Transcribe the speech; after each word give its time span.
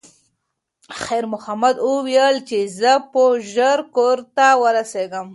خیر 1.01 1.25
محمد 1.33 1.75
وویل 1.87 2.35
چې 2.49 2.57
زه 2.79 2.93
به 3.11 3.23
ژر 3.53 3.79
کور 3.95 4.17
ته 4.35 4.47
ورسیږم. 4.61 5.27